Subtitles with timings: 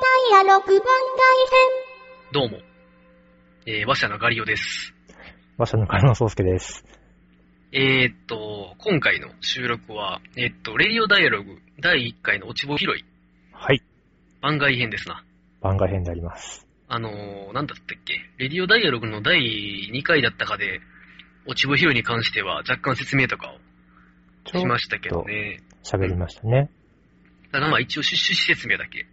[0.00, 0.82] ダイアログ番外
[2.32, 2.58] どうも。
[3.64, 4.92] えー、話者のガリオです。
[5.56, 6.84] 馬車の金野宗介です。
[7.70, 13.04] えー、っと、今回の収録は、えーっと、レディオダイアログ第1回の落ち穂拾い
[13.52, 13.82] はい。
[14.42, 15.24] 番外編ですな。
[15.60, 16.66] 番外編であります。
[16.88, 18.14] あのー、なんだったっけ？
[18.38, 19.38] レディオダイアログの第
[19.92, 20.80] 2回だったかで、
[21.46, 25.60] 落ち穂拾いに関しては若干説明とかをしましたけどね。
[25.84, 26.68] 喋りましたね。
[27.52, 29.06] ただまあ一応趣旨説明だけ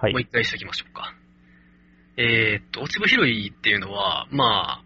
[0.00, 0.22] はいもう。
[0.22, 1.14] 一回しておきましょうか。
[2.16, 4.84] えーっと、落ち葉拾いっていうのは、まあ、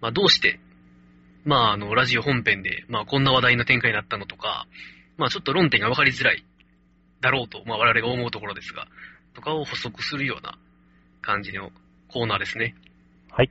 [0.00, 0.58] まあどうして、
[1.44, 4.66] まああの、ラジオ本編で、まあこんな話題の展開になったのとか、
[5.16, 6.44] まあちょっと論点が分かりづらい
[7.20, 8.88] だろうと、まあ我々が思うところですが、
[9.34, 10.58] とかを補足するような
[11.20, 11.70] 感じの
[12.08, 12.74] コーナーですね。
[13.30, 13.50] はい。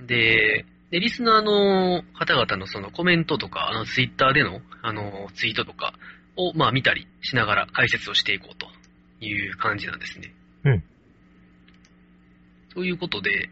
[0.00, 5.94] で、で、リスナーの方々のそのコメントとか、あのツイッターでの、あの、ツイートとか
[6.36, 8.66] を、まあ見たりしながら解説をしていこうと
[9.24, 10.34] いう感じなんですね。
[10.64, 10.84] うん。
[12.74, 13.50] ということで、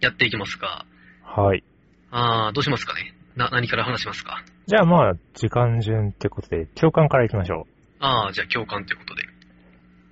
[0.00, 0.84] やっていきますが、
[1.22, 1.64] はい。
[2.10, 3.14] あー、どうしますかね？
[3.36, 4.44] な、何から話しますか？
[4.66, 7.72] じゃあまあ、時間順ってことで、共感からいきましょう。
[8.00, 9.22] あー、じゃあ共感ということで。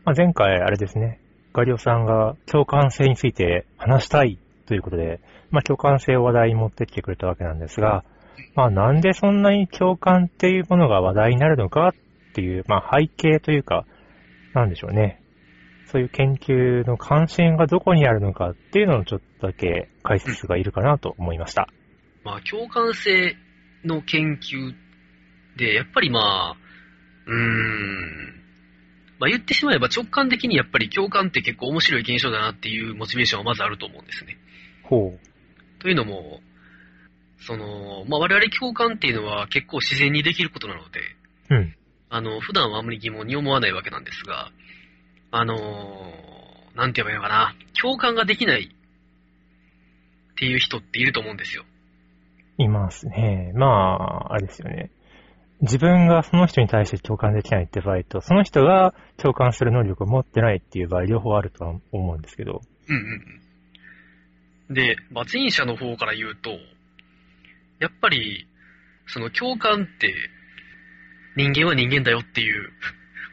[0.04, 1.20] まあ、前回、あれですね。
[1.52, 8.04] ガリオさんが共感性について話したいということで、まあ、共感性を話題に持ってきてくれたわけなんですが、
[8.54, 11.92] まあ、なんでそんなに共感っていうものが話題になるのかっ
[12.34, 13.86] ていう、まあ、背景というか、
[14.54, 15.20] なんでしょうね。
[15.86, 21.68] そういう研究の関心がどこにあるのかっていうのをちょっとだけ解説がいるかなと思いました。
[22.24, 23.36] まあ、共感性
[23.84, 24.74] の研究
[25.56, 26.56] で、やっぱりまあ、
[27.26, 28.42] うーん、
[29.18, 34.36] まあ言ってしまえば直感的にやっぱり共感って結構面白い現象だなっていうモチベーションはまずあると思うんですね。
[34.82, 35.12] ほ
[35.78, 36.40] というのも、
[37.38, 41.00] その、まあ我々共感っていうのは結構自然にできることなので、
[41.50, 41.54] う。
[41.54, 41.76] うん。
[42.14, 44.52] あの、普段はあまり疑問に思わないわけなんですが、
[45.30, 46.32] あのー
[46.74, 51.64] なんて言えばいいのかな、共感ができないっていう人っていると思うんですよ。
[52.58, 53.52] いますね。
[53.54, 54.90] まあ、あれですよね。
[55.60, 62.60] 自分がその人に対して共感できないって場合と、その人が共感する能力を持ってないっていう場合、両方あるとは思うんですけど。
[62.88, 63.40] うんうん
[64.68, 64.74] うん。
[64.74, 66.50] で、罰印者の方から言うと、
[67.78, 68.46] やっぱり、
[69.06, 70.14] その共感って、
[71.36, 72.70] 人間は人間だよっていう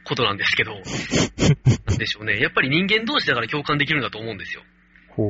[0.06, 0.74] ことなんですけど、
[1.88, 2.40] なんでしょうね。
[2.40, 4.64] やっぱり人間同士だから共感できるんだと思うんですよ。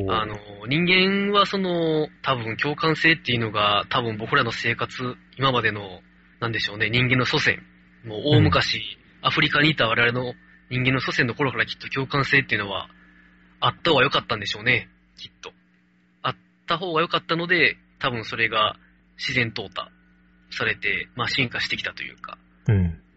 [0.09, 0.35] あの、
[0.67, 6.01] 人間はその、多分共感性っていうのが、多分僕らの生活、今までの、
[6.39, 7.59] なんでしょうね、人間の祖先、
[8.05, 8.81] もう大昔、
[9.21, 10.35] アフリカにいた我々の
[10.69, 12.89] 人間の祖先の頃からきっと共感性っていうのは、
[13.59, 15.51] あった方が良かったんでしょうね、きっと。
[16.21, 16.35] あっ
[16.67, 18.77] た方が良かったので、多分それが
[19.17, 19.87] 自然淘汰
[20.51, 22.48] されて、まあ進化してきたというか、うん。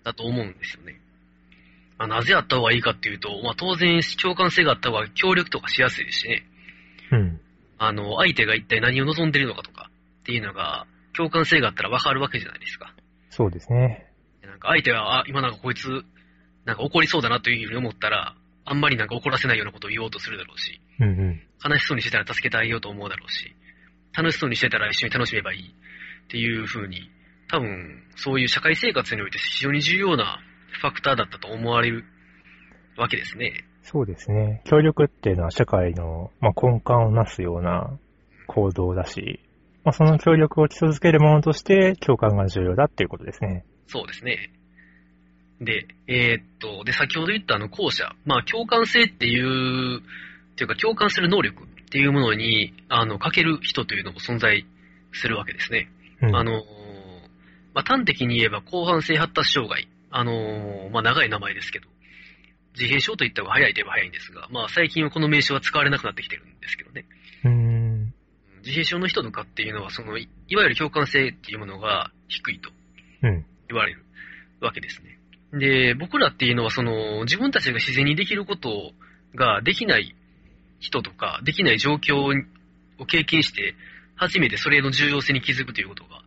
[0.05, 1.01] だと思うんですよね。
[1.99, 6.45] まあ、なぜあった方がいいかっていうと、まあ当然共感性があった方が協力とかしやすいですしね。
[7.13, 7.41] うん。
[7.79, 10.87] あの、相手が一体何を望んでるのかとかっていうのが、
[11.17, 12.95] 共感性があったら分かるわけじゃないですか。
[13.31, 14.07] そうですね。
[14.43, 15.89] なんか相手は、あ、今なんかこいつ、
[16.65, 21.43] なんか怒りそうだなというふうに思ったら、あんまりなんか怒らせないようなことを言おうとするだろうし、うんうん。
[21.65, 23.55] 悲しそうにしてたら助けてあげようと思うだろうし、
[24.13, 27.11] 楽しそうにしてたら一緒に楽しめばいいっていうふうに、
[27.53, 30.41] 多分、そういう社会生活において非常に重要な
[30.81, 32.05] ファクターだったと思われる
[32.97, 33.65] わけですね。
[33.83, 34.63] そうですね。
[34.65, 37.91] 協力っていうのは社会の、まあ、根幹をなすような
[38.47, 39.41] 行動だし、
[39.85, 43.67] まあ、その協力を基礎づけるものとして共感が重要だっていうことですね。
[43.87, 44.51] そうですね。
[45.61, 54.65] で、えーっと、で、先ほど言ったあの後者、まあ共感性っていう、っていうか共感する能力っていうものに、あの、欠ける人というのも存在
[55.13, 55.91] するわけですね。
[56.23, 56.37] うん。
[56.37, 56.65] あのー、
[57.75, 59.89] まあ端的に言えば広範性発達障害。
[60.11, 61.89] あのー、まあ長い名前ですけど、
[62.75, 67.07] 自閉症と言った方が早いといえば早いんですが、まあ最近はこの名称は使われなくなってきてるんですけどね。
[67.45, 68.15] うーん。
[68.59, 72.71] 自閉症の人とかっていうのは、その、いいわゆる共感性っていうものが低いと
[73.23, 73.45] うん。
[73.69, 74.05] 言われる
[74.61, 75.19] わけですね。
[75.53, 78.93] で、僕らっていうのはその自分たちが自然にできること
[79.35, 80.15] ができない
[80.81, 82.17] 人とか、できない状況
[82.99, 83.75] を経験して、
[84.15, 86.22] 初めてそれの重要性に気づくということが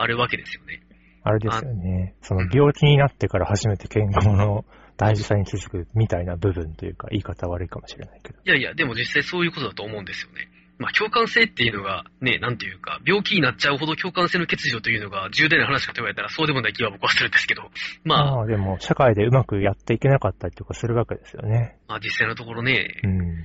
[0.00, 0.82] あるわけですよね。
[1.22, 2.14] あれですよね。
[2.22, 4.64] その病気になってから初めて健康の
[4.96, 8.38] 大事さに気づくみたいな部分というか、言い方悪いかもしれないけど。
[8.44, 10.48] いやいや、でも実際そういうことだと思うんですよね。
[10.78, 17.70] まあ共感性っていうのがね、なんていうか、病気になっちゃうほど共感性の欠如というのが重大な話かと言われたらそうでもない気は僕はするんですけど、
[18.04, 21.78] まあ、まあでも、社会でうまくやっていけなかったりとかするわけですよね。
[21.86, 23.36] まあ実際のところね、うん。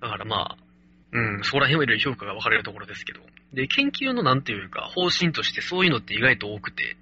[0.00, 0.56] だからまあ、
[1.14, 3.20] うん、そこら辺はいろいろ評価が分かれるところですけど。
[3.52, 6.96] で、研究のなんていうか、方針としてそういうのって意外と多くて、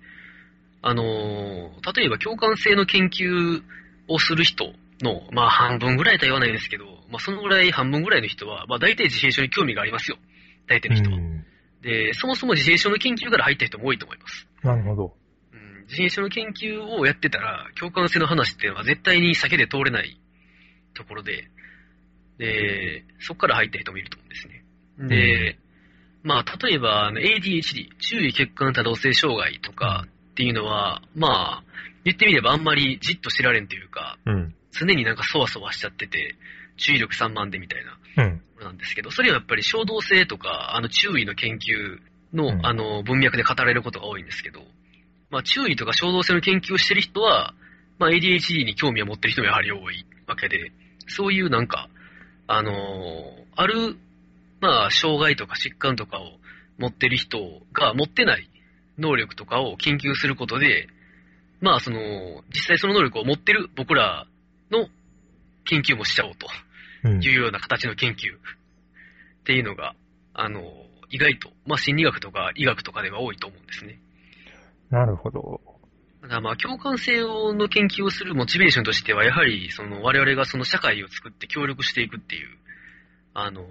[0.83, 3.63] あのー例えば共感性の研究
[4.09, 10.19] をする人の、まあ半分ぐらいとは言わないですけど、まあそのぐらい半分ぐらいの人は、まあ大体自閉症に興味がありますよ。
[10.69, 11.17] 大体の人は。
[11.17, 11.45] うん
[11.83, 14.47] で、そもそも自閉症の研究から入った人も多いと思います。
[14.63, 15.17] なるほど。
[15.53, 20.17] うん、自閉症の研究をやってたら、共感性の話っていうのは絶対に避けて通れない
[20.95, 21.49] ところで、
[22.39, 24.65] で、そこから入った人もいると思うんですね。
[25.09, 25.59] で、
[26.23, 31.65] まあ、例えば、ADHD、注意欠陥多動性障害とかっていうのは、まあ、
[32.05, 34.55] 言ってみればあんまりじっと知られんというか、うん。
[34.73, 36.37] 常になんかそわそわしちゃってて、
[36.77, 37.99] 注意力散漫でみたいな
[38.63, 41.99] なんですけど、それはやっぱり衝動性とか、あの注意の研究
[42.37, 44.61] の、うんあの文脈で語られることが多いんですけど、
[45.31, 47.55] まあ注意とか衝動性の研究をしてる人は、
[47.99, 50.73] まあ ADHD に興味を持ってる人もやはり多いわけで、
[51.09, 51.89] そういうなんか、
[52.47, 52.73] あの
[53.57, 53.97] ある、
[54.61, 56.39] まあ障害とか疾患とかを
[56.79, 57.39] 持ってる人
[57.73, 58.49] が持ってない
[58.99, 60.89] 能力とかを研究することで、
[61.61, 61.99] まあその、
[62.53, 64.27] 実際その能力を持ってる僕ら
[64.71, 64.89] の
[65.65, 66.47] 研究もしちゃおうと。
[67.05, 67.23] うん。
[67.23, 68.17] いうような形の研究っ
[69.45, 69.95] ていうのが、
[70.35, 70.61] あの、
[71.11, 74.01] 意外と、まあ、心理学とか医学とかでは多いと思うんですね。
[74.91, 75.61] なるほど。
[76.23, 82.57] だからまあ、共感性の研究をするモチベーションとしては、やはり、その、我々がその社会を作って協力していくっていう、
[83.35, 83.67] あの、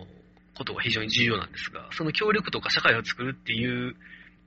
[0.54, 3.96] ことが非常に重要なんですが、その協力とか社会を作るっていう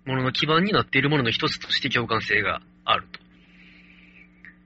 [0.04, 3.20] ものの基盤になっているものの一つとして共感性があると。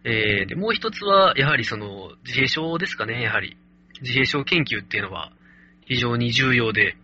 [0.04, 3.56] えー、で、もう一つは、やはりその、自閉症ですかね、やはり。
[4.00, 5.32] 自閉症研究っていうのは
[5.86, 6.96] 非常に重要で、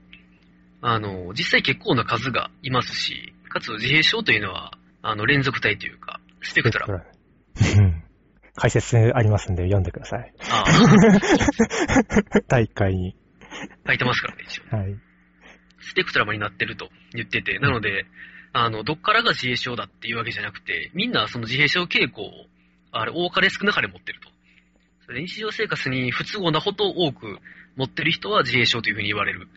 [0.81, 4.73] あの、実際結構な数がいますし、かつ自閉症というのは、
[5.03, 6.14] あの、連続体というか、
[6.45, 6.95] スペクトラム。
[6.95, 8.05] うん。
[8.57, 10.33] 解説ありますんで読んでください。
[10.51, 10.65] あ
[12.47, 13.17] 大会に。
[13.85, 14.77] あ、書いてますからね、一応。
[14.77, 14.97] はい。
[15.81, 18.07] スペクトラムになってると言ってて、なので、
[18.53, 22.31] あの、どっからが自閉症だっていうわけじゃなくて、みんなその自閉症傾向を、
[22.93, 24.29] あれ、多かれ少なかれ持ってると。
[25.07, 27.39] それで日常生活に不都合なほど多く
[27.77, 29.49] 持ってる人は自閉症というふうに言われる。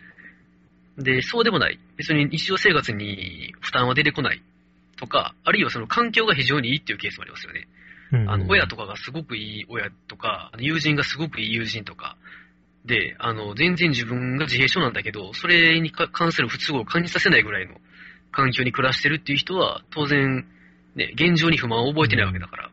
[0.98, 1.80] で、そうでもない。
[1.96, 4.42] 別に日常生活に負担は出てこない。
[4.98, 7.68] とか、あるいはその環境が非常にいいっていうケースもありますよね。
[8.12, 12.18] うんあの、親とかがすごくいい親とか、友人がすごくいい友人とか、
[12.86, 17.76] で、あの、全然自分が自閉症なんだけど、それにか関する不都合を感じさせないぐらいの
[18.32, 20.46] 環境に暮らしてるっていう人は、当然、
[20.96, 22.72] ね、現状に不満を覚えてないわけだから、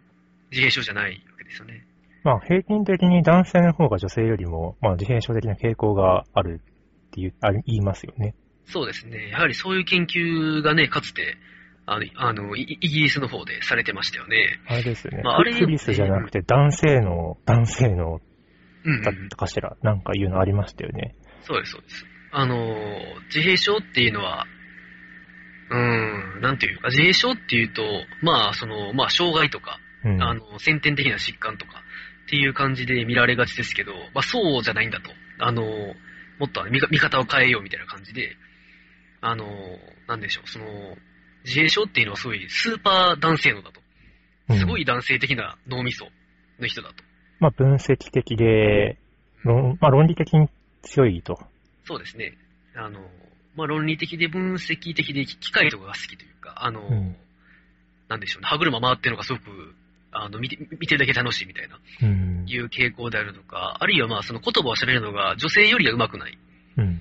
[0.50, 1.84] 自閉症じゃないわけですよね。
[2.22, 6.60] まあ、平均的に男性の方が女性よりも、まあ、自閉症的な傾向がある
[7.08, 8.34] っていう、あ言いますよね。
[8.66, 9.30] そうですね。
[9.30, 11.36] やはりそういう研究がね、かつて、
[11.86, 14.58] あの、あのイイギリスの方でされてましたよね。
[14.66, 15.22] あれですよね。
[15.22, 18.20] まああれクリスじゃなくて男性の、男性の
[18.84, 21.14] うん、だったかしら、なんかいうのありましたよね。
[21.42, 22.06] そうです、そうです。
[22.32, 24.44] あのー、自閉症っていうのは、
[25.70, 27.82] うーん、なんていうか、自閉症っていうと、
[28.22, 30.22] まあ、その、まあ、障害とか、うん。
[30.22, 31.82] あの、先天的な疾患とか
[32.26, 35.10] っていう感じで見られがちですけど、まあ、そうじゃないんだと。
[35.38, 38.36] あの、もっと見方を変えようみたいな感じで、
[39.22, 39.46] あの、
[40.06, 40.66] なんでしょう、その、
[41.44, 43.80] 自閉症っていうのはすごいスーパー男性脳だと。
[44.48, 46.06] うんすごい男性的な脳みそ
[46.60, 46.96] の人だと。
[47.40, 48.98] まあ、分析的で、
[49.42, 50.48] 論まあ、論理的に
[50.82, 51.38] 強いと。
[51.84, 52.36] そうですね。
[52.76, 53.00] あの、
[53.56, 57.16] まあ、論理的で分析的で機械とかが好きというか、あの、うん
[58.08, 59.74] なんでしょうね、歯車回ってるのがすごく、
[60.12, 62.44] あの、見て、見てるだけ楽しいみたいな、うん。
[62.46, 66.38] いう傾向であるとか、あるいはまあ、その言葉を喋るのが女性よりは上手くない
[66.76, 67.00] うん。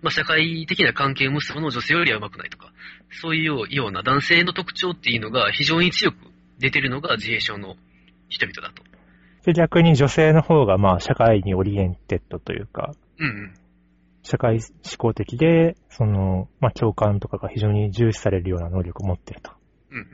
[0.00, 2.72] まあ、社会的な関係を結ぶのも女性よりは上手くないとか、
[3.10, 6.16] そういうような男性の特徴っていうのが非常に強く
[6.58, 7.76] 出てるのが自閉症の
[8.28, 8.82] 人々だと。
[9.44, 13.54] で、逆に女性の方が、まあ、社会に oriented というか、うんうん。
[14.22, 14.62] 社会思
[14.98, 19.52] 考的で、その、まあ、共感とかが非常に重視されるような能力を持ってると。
[19.90, 20.06] うんうん。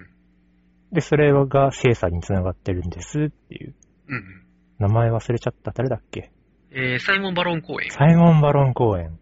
[0.93, 3.75] で、それが性差につながってるんですっていう。
[4.09, 4.43] うんうん。
[4.79, 5.73] 名前忘れちゃった。
[5.73, 6.31] 誰だっけ？
[6.71, 7.91] えー、サイモン・バロン公演。
[7.91, 9.19] サイモン・バロン公演。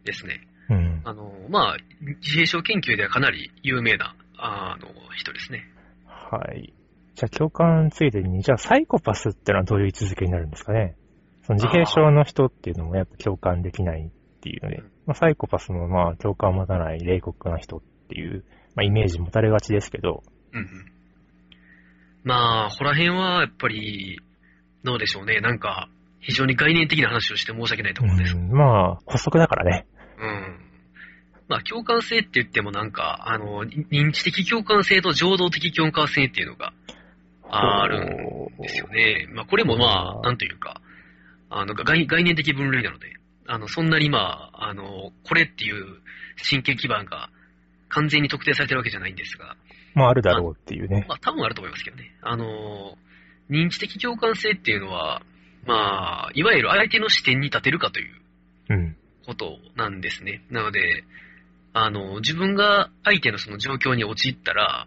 [0.00, 0.04] うん。
[0.04, 0.40] ですね。
[0.70, 1.02] うん。
[1.04, 5.64] あの、まあ、自閉症研究ではかなり有名な、あの、人ですね。
[6.06, 6.72] はい。
[7.14, 10.96] じゃあ、共感ついでに、じゃあ、サイコパスってのはどういう位置づけになるんですかね？
[11.42, 20.66] その自閉症の人っていうのもやっぱ共感できないっていうので、まあ、サイコパスもまあ、共感を持たない冷酷な人っていう、まあ、イメージ持たれがちですけど、うんうん。
[22.22, 24.20] まあ、ここら辺はやっぱり、
[24.84, 25.40] どうでしょうね。
[25.40, 25.88] なんか、
[26.20, 28.36] 非常に概念的な話をして申し訳ないとう思うんです。
[28.36, 29.86] ん、まあ、補足だからね。
[30.18, 30.60] うん。
[31.48, 36.72] まあ、共感性って言ってもなんか、あの、認知的共感性と情動的共感性っていうのが
[37.48, 39.26] あるんですよね。
[39.32, 40.80] まあ、これもまあ、なんというか、
[41.48, 43.08] あの、概概念的分類なので、
[43.46, 45.84] あの、そんなにまあ、あの、これっていう
[46.48, 47.30] 神経基盤が
[47.88, 49.56] 完全に特定されてるわけじゃないんですが、
[49.94, 51.04] まあ、あるだろうっていうね。
[51.08, 52.14] まあ多分あると思いますけどね。
[52.22, 52.96] あの、
[53.50, 55.22] 認知的共感性っていうのは、
[55.66, 58.14] まあ、いわゆる相手の視点に立てるかという
[58.70, 58.96] うん。
[59.26, 60.42] ことなんですね。
[60.50, 61.04] なので、
[61.72, 64.86] あの、自分が相手のその状況に陥ったら、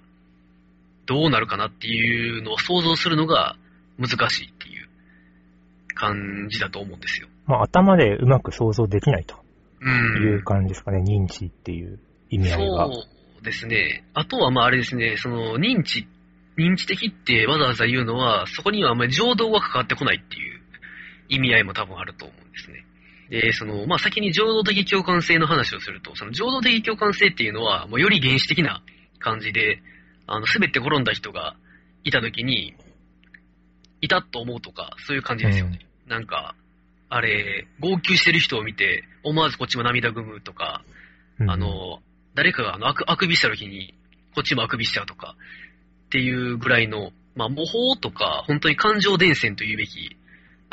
[1.05, 3.55] どうなるかなっていうのを想像するのが
[3.97, 4.87] 難しいっていう
[5.95, 7.27] 感じだと思うんですよ。
[7.45, 9.35] まあ、頭でうまく想像できないと
[9.81, 10.23] うん。
[10.23, 11.03] いう感じですかね。
[11.03, 11.99] 認知っていう
[12.29, 12.85] 意味合いが。
[12.85, 13.03] そ
[13.41, 14.05] うですね。
[14.13, 16.07] あとは、まああれですね、その認知、
[16.57, 20.52] 認知的ってわざわざ言うのは、そこにはあんまり情動が関わってこないっていう
[21.29, 22.85] 意味合いも多分あると思うんですね。
[23.29, 28.83] で、その、まあ先に情動的共感性の話をすると、その情動的共感性っていうのは、もうより原始的な
[29.19, 29.81] 感じで、
[30.27, 31.55] あの、すべて転んだ人が
[32.03, 32.75] いた時に、
[34.01, 35.79] いたと思うとか、そういう感じですよね。
[36.07, 36.55] なんか、
[37.09, 40.83] あれ、号泣してる人を見て、思わずこっちも涙ぐむとか、
[41.39, 42.01] うんあ、の、
[42.35, 43.93] 誰かがあのあくあくびした時に、
[44.35, 45.35] こっちもあくびしちゃうとか、
[46.07, 50.17] っていうぐらいの、まあ、模倣とか、本当に感情伝染というべき、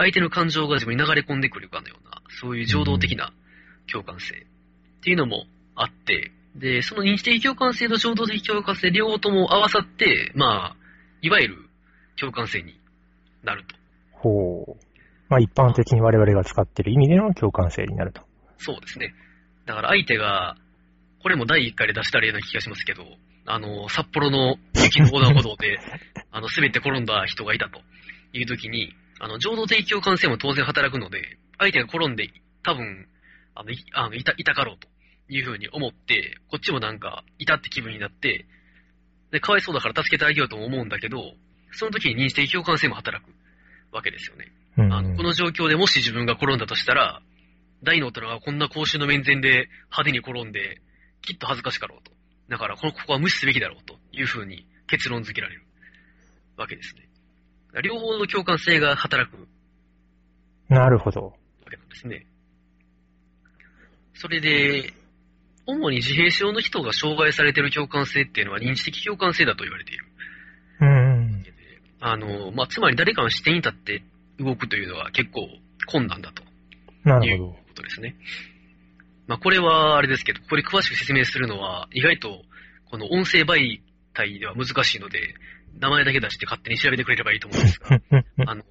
[0.01, 3.35] 相手の感情が自分に流れ込んでくるかのような、そういう情動的な
[3.93, 4.39] 共感性っ
[5.03, 10.77] ていうのもあって、で、その認知的共感性と情動的共感性両方とも合わさって、まあ、
[11.21, 11.69] いわゆる
[12.19, 12.81] 共感性に
[13.45, 13.77] なると。
[14.13, 14.77] ほう。
[15.29, 18.23] まあ、一般的に我々が使っている意味での共感性になると。
[18.57, 19.15] そうですね。
[19.67, 20.57] だから相手が、
[21.23, 23.05] これも第1回で出した例な気がしますけど、
[23.45, 25.79] あの、札幌の雪の横断歩道で、
[26.33, 27.83] あの、滑って転んだ人がいたと
[28.33, 32.31] いう時に、あの、情動的共感性も当然働くので、相手が転んで、
[32.65, 33.07] 多分、
[33.55, 34.89] あの、いあのいた、いたかろうと
[35.29, 38.47] いうふうに思って、こっちもなんか、いたって気分になって、
[39.31, 41.35] で、かわいそうだから助けてあげようとも思うんだけど、
[41.73, 43.31] その時に認知的共感性も働く
[43.93, 44.53] わけですよね。
[44.79, 44.93] うん。
[44.93, 47.21] あの、この状況でもし自分が転んだとしたら、
[47.83, 50.81] 大の大人がこんな公衆の面前で派手に転んで、
[51.21, 52.13] きっと恥ずかしかろうと。
[52.49, 55.63] だから、この、ここは無視すべきだろうというふうに結論付けられる
[56.57, 57.10] わけですね。
[57.83, 59.47] 両方の共感性が働くわ
[60.69, 61.35] なるほど。
[61.71, 62.27] けなんですね。
[64.15, 64.93] それで、
[65.67, 70.05] 主に自閉症の人が障害されている共感性っていうのは認知的共感性だと言われている。
[70.81, 71.45] うん。
[72.01, 74.03] あの、まあ、つまり誰かの視点に立って
[74.39, 75.49] 動くというのは結構
[75.87, 76.43] 困難だと。
[76.43, 77.53] いうなるほど。
[77.53, 78.17] ことですね。
[79.27, 82.43] まあ、これはあれですけど、これ詳しく説明するのは、意外と、
[82.91, 83.81] この音声媒
[84.13, 85.35] 体では難しいので、
[85.79, 88.01] 名前だけ出して勝手に調べてくれればいいと思うんですが、
[88.47, 88.65] あの、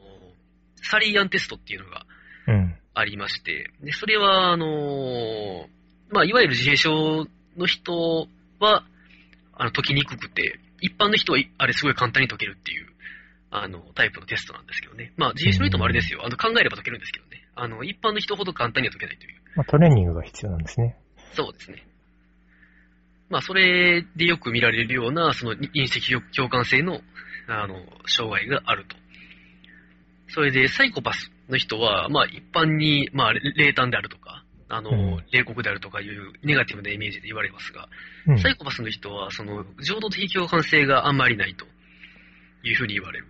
[0.76, 2.06] サリーアンテストっていうのが
[2.48, 2.76] うん。
[2.96, 5.68] ありまして、で、それは、あの、
[6.10, 8.28] まあ、いわゆる自閉症の人
[8.60, 8.84] は、
[9.54, 12.88] あの、解きにくくて、一般の人は、あれすごい簡単に解けるっていう、
[13.52, 15.14] あの、タイプのテストなんですけどね。
[15.18, 16.26] まあ、自閉症の人もあれですよ。
[16.26, 17.48] あの、考えれば解けるんですけどね。
[17.56, 19.36] あの、一般の人ほど簡単には解けないという。
[19.56, 20.98] まあ、トレーニングが必要なんですね。
[21.34, 21.86] そうですね。
[23.30, 27.02] まあ、それでよく見られるような、その認識共感性の、
[27.48, 27.76] あの、
[28.08, 28.96] 障害があると。
[30.30, 37.88] それで、サイコパスの人は、まあ、一般に、まあ、冷淡であるとか、あの、うん冷酷であるとかいうネガティブなイメージで言われますが、
[38.28, 38.40] うん。
[38.40, 41.66] サイコパスの人は、その、情動的共感性があんまりないと
[42.64, 43.28] いうふうに言われる。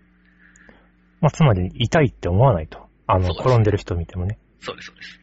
[1.20, 2.88] まあ、つまり、痛いって思わないと。
[3.08, 4.38] あの、転んでる人見てもね。
[4.60, 5.20] そうです、そうです。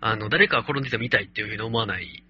[0.00, 2.22] あの、誰かが転んでても痛いっていうふうに思わない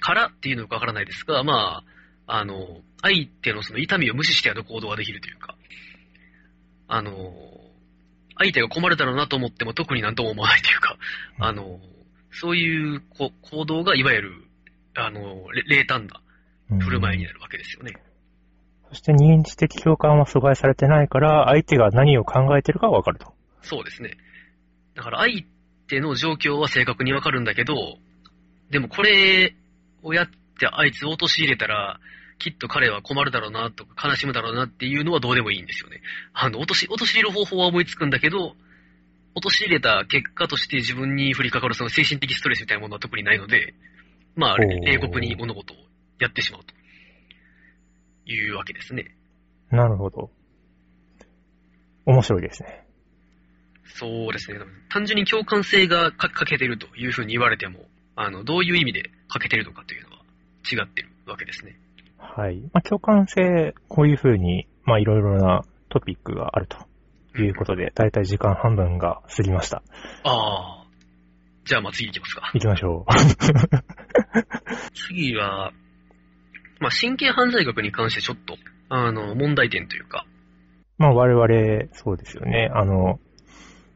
[0.00, 1.82] からっていうのかわからないですが、ま
[2.26, 5.56] あ、あの、相手のその痛みを無視してやる行動ができるというか、
[6.88, 7.12] あの、
[8.36, 10.96] 相手が困るだろうなと思っても特になんとも思わないというか、
[11.38, 11.80] うんあの、
[12.30, 14.44] そういうこ行動がいわゆる、
[14.94, 16.20] あの、れ冷淡な
[16.70, 17.94] うん振る舞いになるわけですよね。
[18.90, 23.32] そして認知的共感は阻害されてないから、相手が何を考えてるかわかると。
[23.62, 24.16] そうですね。
[24.94, 25.44] だから相
[25.88, 27.74] 手の状況は正確にわかるんだけど、
[28.70, 29.54] でもこれ
[30.02, 30.28] をやっ
[30.58, 32.00] てあいつを陥れたら、
[32.38, 36.00] きっと彼は困るだろうなとか悲しむだろうなっていうのはどうでもいいんですよね。
[36.32, 38.54] あの、落とし、陥れる方法は思いつくんだけど、
[39.34, 43.74] 陥れた結果として自分に降りかかるその精神的ストレスみたいなものは特にないので、
[44.34, 45.76] まあ、冷酷に物事を
[46.20, 46.74] やってしまうと
[48.30, 49.16] いうわけですね。
[49.70, 50.30] なるほど。
[52.06, 52.84] 面白いですね。
[53.94, 54.60] そうですね。
[54.90, 57.80] 単純に共感性がか欠けてるというふうに言われても、
[58.16, 60.22] あの、どういう意味で欠けてるのかというのは
[60.70, 61.78] 違ってるわけですね。
[62.18, 62.60] はい。
[62.72, 66.76] まあ、共感性、こういうふうに、まあ、いろいろなトピックがあると
[67.40, 69.82] いうことで、だいたい時間半分が過ぎました。
[70.24, 70.84] ああ。
[71.64, 72.50] じゃあ、まあ次行きますか。
[72.54, 73.04] 行きましょ
[74.94, 75.72] 次は、
[76.80, 78.56] まあ神経犯罪学に関してちょっと、
[78.88, 80.24] あの、問題点というか、
[80.98, 81.02] う。
[81.02, 82.70] まあ、我々、そうですよね。
[82.72, 83.20] あの、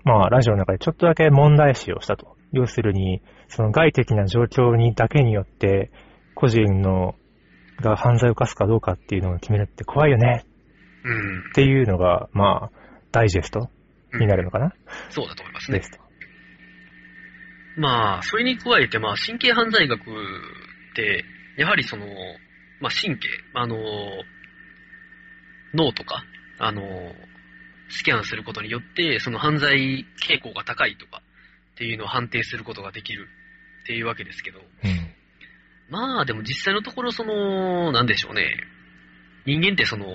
[0.04, 2.36] まあ、ラジオの中でちょっとだけ問題視をしたと。
[2.52, 3.22] 要するに、
[3.54, 5.90] その外的な状況にだけによって、
[6.34, 7.14] 個人の
[7.82, 10.46] が犯罪を犯すかどうかっていうのを決めるって怖いよね
[11.04, 11.52] うんっ。
[11.54, 12.78] ていうのが、まあ、
[13.10, 13.68] ダイジェスト
[14.18, 14.72] になるのかな、
[15.10, 15.78] そうだと思いますね。
[15.78, 15.98] ですと。
[17.76, 20.04] まあ、それに加えて、まあ、神経犯罪学っ
[20.96, 21.24] て、
[21.58, 22.06] やはりその、
[22.80, 23.76] まあ、神経、あの、
[25.74, 26.24] 脳とか、
[26.58, 26.82] あの、
[27.90, 31.20] スキャンすることによって、その犯罪傾向が高いとか
[31.74, 33.28] っていうのを判定することができる
[33.82, 35.14] っていうわけですけど、うん。
[35.90, 38.56] まあでも実際のところその、なんでしょうね。
[39.44, 40.06] 人間ってその、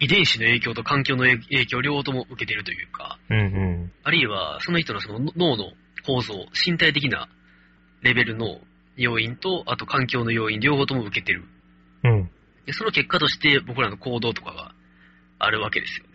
[0.00, 3.92] 遺伝子の影響と環境の影響両方とも受けているというか、うんうん。
[4.02, 5.72] あるいはその人のその脳の
[6.06, 6.34] 構造、
[6.66, 7.28] 身体的な
[8.02, 8.60] レベルの
[8.96, 11.44] 要因と、あと環境の要因両方とも受けてる。
[12.04, 12.30] うん。
[12.66, 14.74] でその結果として僕らの行動とかが
[15.38, 16.10] あるわけですよね。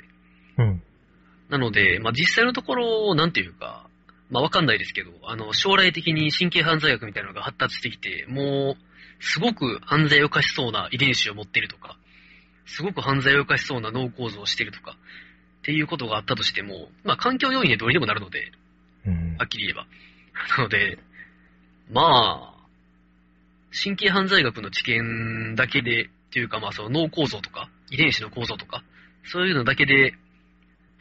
[0.57, 0.83] うん。
[1.49, 3.88] なので、まあ実際のところ、なんていうか、
[4.29, 11.97] まあわかんないですけど、あの、将来的に神経犯罪学みたいなのが発達してきて、もう、すごく犯罪を犯しそうな遺伝子を持っているとか、
[12.65, 14.97] すごく犯罪を犯しそうな脳構造をしているとか、
[15.59, 18.51] っていうことがあったとしても、まあ環境要因でどうにでもなるので、
[19.05, 19.87] うんはっきり言えば。
[20.57, 20.99] なので、
[21.91, 22.59] まあ、
[23.71, 28.83] 神経犯罪学の知見だけで、っていうかまあその脳構造とか、遺伝子の構造とか、
[29.25, 30.13] そういうのだけで、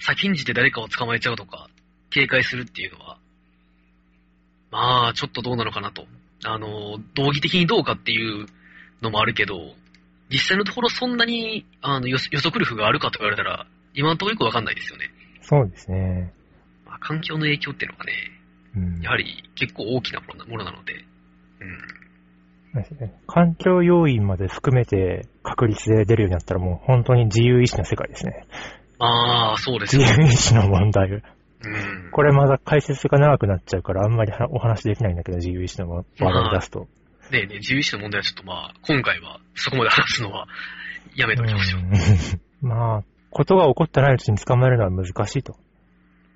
[0.01, 1.69] 先んじて誰かを捕まえちゃうとか、
[2.11, 3.19] 警戒するっていうのは、
[4.71, 6.07] まあ、ちょっとどうなのかなと。
[6.45, 8.47] あの、道義的にどうかっていう
[9.03, 9.75] のもあるけど、
[10.31, 15.11] 実際のところそんなに、あの、予予測力があるかと言われたら、今のところよくわかんないですよね。
[15.41, 16.33] そうですね。
[16.87, 18.13] まあ、環境の影響っていうのがね、
[18.77, 19.03] うん。
[19.03, 21.05] やはり結構大きなものなものなので、
[21.61, 21.79] うん。
[23.27, 28.47] 環境要因まで含めて確率で出るようになったらもう本当に自由意志の世界ですね。
[28.99, 30.19] ああ、そうです自よ。
[30.19, 31.23] 由意志の問題。
[31.65, 31.69] う
[32.09, 32.11] ん。
[32.11, 36.89] これまだ解説が長くなっちゃうからあんまりはお話できないんだけど、自由意志の話題を出すと。
[37.31, 40.47] ねえねえ、自由意志の問題はちょっとまあ、今回はそこまで話すのは
[41.15, 41.81] やめときましょう。
[41.81, 41.91] うん
[42.69, 45.57] まあ、ことが起こってないうちに捕まえるのは難しいと。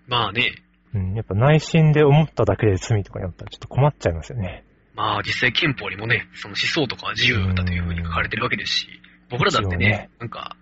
[0.06, 0.52] まあね、
[0.94, 4.64] うん、やっぱ内心で思っただけで罪とかになったらちょっと困っちゃいますよね。
[4.94, 10.56] まあ実際憲法にもね、その思想とかは自由だというふうに書かれてるわけですし、僕らだってねね、なんか、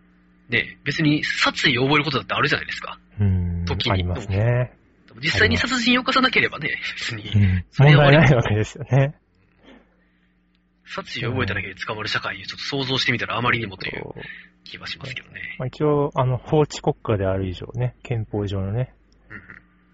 [0.50, 2.98] ね、別に殺意を覚えることだってあるじゃないですか。
[3.20, 4.72] うん時、にありますね。
[5.22, 9.14] 実際に殺人を犯さなければね、別にう、ん、それは問題ないわけですよね。
[10.84, 14.02] 殺意を覚えただけで捕まる社会をちょっと想像してみたらあまりにもという
[14.64, 15.56] 気はしますけどね。
[15.58, 18.94] まあ、一応、あの、法治国家である以上ね、憲法上のね、
[19.30, 19.40] うん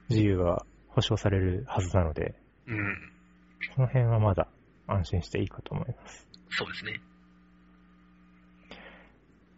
[0.09, 2.37] 自由が保障されるはずなので、
[2.69, 2.79] うん。
[2.79, 2.97] うん。
[3.75, 4.49] その辺はまだ
[4.87, 6.29] 安心していいかと思います。
[6.51, 7.01] そうですね。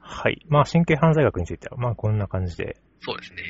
[0.09, 0.45] はい。
[0.49, 2.77] まあ、神経犯罪学については、まあ、こんな感じで。
[3.01, 3.43] そうですね。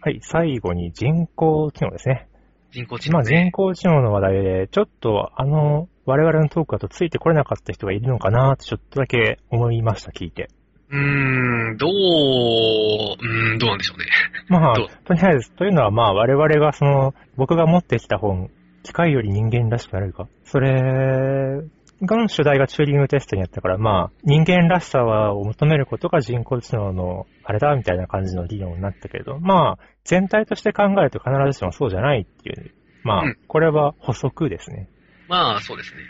[0.00, 0.20] はい。
[0.22, 2.28] 最後に人工知能ですね。
[2.72, 3.50] 人工知まあ、人能ね。
[3.52, 10.48] 工知能の話題で、ちょっと、あの、我々のトークだとついてこれなかった人がいるのかなってちょっとだけ思いました、聞いて。
[10.90, 14.06] うーん、どう、うーん、どうなんでしょうね。
[14.48, 18.50] まあ とりあえず、というのはまあ、我々がその、僕が持ってきた本、
[18.84, 20.28] 機械より人間らしくなれるか。
[20.44, 21.60] それ
[22.02, 34.88] が主題がチューリングテストにあったから、まあ、人間らしさを求めることが人工知能のあれだ、みたいな感じの理論になったけれど、まあ、全体として考えると必ずしもそうじゃないっていう、まあうん、これは補足ですね。
[35.28, 36.00] まあ、そうですね。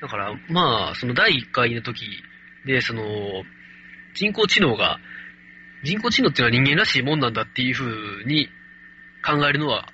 [0.00, 2.04] だから、まあ、その第1回の時
[2.66, 3.02] で、その、
[4.14, 4.98] 人工知能が、
[5.84, 8.48] 人工知能っていうのは人間らしいもんなんだっていうふうに
[9.24, 9.88] 考えるのは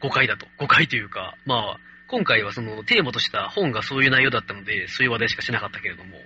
[0.00, 0.46] 誤解だと。
[0.58, 6.18] 誤解というか、まあ、今回はそのテーマとした本がそういう内容だったので、そういう話題しかしなかったけれども、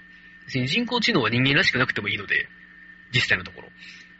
[0.46, 2.48] 別に人工知能は人間らしくなくてもいいので、
[3.12, 3.68] 実際のところ。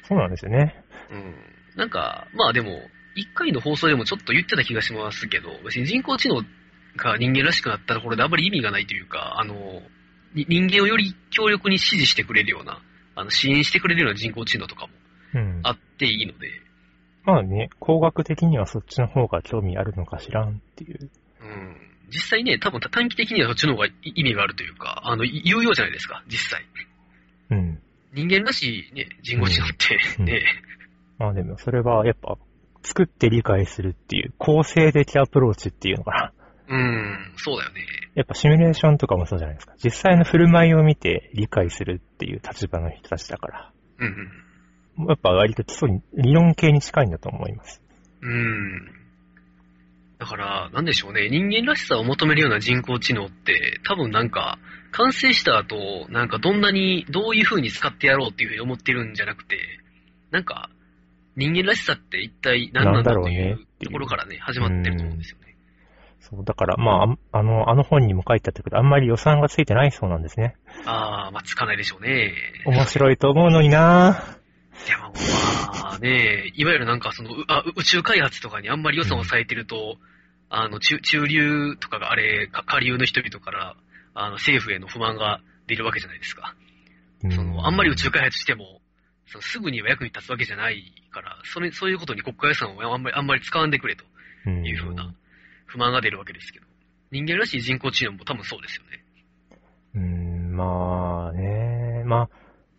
[0.02, 0.74] そうなんですよね。
[1.10, 1.34] うん。
[1.76, 2.70] なんか、まあでも、
[3.16, 6.42] 1回の放送でもちょっと言ってた気がしますけど、別に人工知能
[6.96, 9.54] が人間らしくなったところであまり意味がないというか、あの、
[10.34, 12.80] に人間をより強力に支持してくれるような、
[13.14, 14.92] あの、支援してくれるような人工知能とかも
[15.34, 15.60] うん。
[15.64, 16.48] あっていいので、
[17.24, 21.10] まあね、工学的にはそっちの方が興味あるのか知らんっていう。
[21.40, 21.76] うん。
[22.10, 26.64] 実際ね、多分短期的にはそっちの方がい意味があるというか、あの、い有用じゃないですか、実際。
[27.50, 27.80] うん。
[28.14, 30.42] 人間らしいね、人工知能ってうんね、
[31.18, 32.36] まあでもそれはやっぱ
[32.82, 36.32] 作って理解するっていう構成的アプローチっていうのかな。
[36.70, 37.80] うん、そうだよね。
[38.14, 39.74] やっぱシミュレーションとかもそうじゃないですか。
[39.82, 43.72] 実際の振る舞いを見て理解するっていう立場の人たちだから。
[43.98, 44.32] うん
[44.98, 45.06] うん。
[45.06, 47.82] やっぱ割と基礎に、理論系に近いんだと思います。
[48.20, 48.92] うん。
[50.18, 51.28] だから、なんでしょうね。
[51.28, 54.58] 人間らしさを求めるような人工知能って、多分なんか、
[54.90, 59.58] 完成した後、なんかどんなに、どういう風に使ってやろうっていう風に思ってるんじゃなくて、
[60.30, 60.70] なんか、
[61.36, 65.56] 人間らしさって一体何なんだろうねうっていうところからね、始まってると思うんですよね。
[66.20, 70.56] そう、だから、まあ、ああの、あの本にも書いてあったけど、あんまり予算がついてないそうなんですね。
[70.84, 72.34] ああ、まあ、つかないでしょうね。
[72.66, 74.37] 面白いと思うのにな
[74.86, 75.12] でも、
[75.82, 79.98] まあね、いわゆるなんかその、うあ宇宙開発とかにあんまり予算を割いてると、
[80.50, 83.76] あの、中、中流とかがあれ、か下流の人々から、
[84.14, 86.54] あの、政府への不満が出るわけじゃないですか。
[87.30, 88.80] その、あんまり宇宙開発しても、
[89.26, 94.04] そのすぐには役に立つわけじゃないから、それ、そういうことに国家予算をあんまり、あんまり使わんでくれと
[94.46, 95.12] うんいうふうな
[95.66, 96.66] 不満が出るわけですけど、
[97.10, 99.04] 人間らしい人工知能も多分そうですよね。
[99.94, 102.30] うーん、まあね、まあ、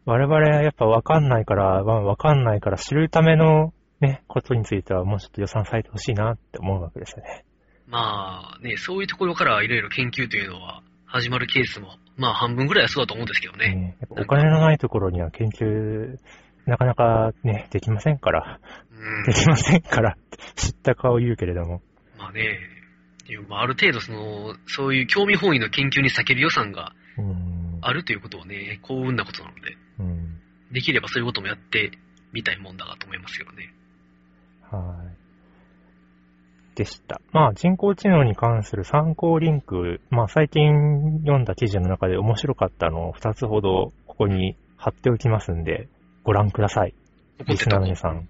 [0.06, 7.46] 我々はやっぱわかんないから、まあわかんないから知るためのね、ことについてはもうちょっと予算割いてほしいなって思うわけですよね。
[7.88, 13.76] まあね、そういうところからいろいろ研究というのは始まるケースも、まあ半分ぐらいはそうだと思うんですけどね。
[13.76, 16.18] ねお金のないところには研究、
[16.66, 18.60] なかなかね、できませんから、
[18.92, 19.34] うんで。
[19.34, 20.18] きませんから
[20.56, 21.82] 知った顔を言うけれども。
[22.18, 22.60] まあね、
[23.50, 27.80] あある程度その、そういう興味本位の研究に避ける予算がうん。
[27.82, 29.80] あるということはね、幸運なことなので、うん。
[30.72, 31.92] できればそういうこともやって
[32.32, 33.74] みたいもんだなと思いますけどね。
[34.72, 36.76] はい。
[36.76, 37.20] でした。
[37.32, 45.90] まあ、人工知能に関する参考リンク、まあ、最近読んだ記事の中で面白かったのを2つほどここに貼っておきますんで、
[46.24, 46.94] ご覧ください。
[47.40, 48.30] ここリスナーの皆さん。